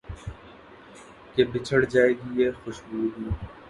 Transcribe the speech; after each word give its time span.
کہ 1.33 1.41
بچھڑ 1.51 1.81
جائے 1.85 2.11
گی 2.13 2.29
یہ 2.41 2.49
خوش 2.61 2.77
بو 2.85 2.97
بھی 3.01 3.09